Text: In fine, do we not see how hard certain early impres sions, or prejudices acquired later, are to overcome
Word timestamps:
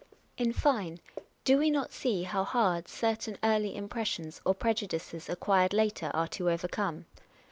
In 0.35 0.51
fine, 0.51 0.97
do 1.43 1.59
we 1.59 1.69
not 1.69 1.93
see 1.93 2.23
how 2.23 2.43
hard 2.43 2.87
certain 2.87 3.37
early 3.43 3.75
impres 3.75 4.07
sions, 4.07 4.41
or 4.43 4.55
prejudices 4.55 5.29
acquired 5.29 5.73
later, 5.73 6.09
are 6.15 6.27
to 6.29 6.49
overcome 6.49 7.05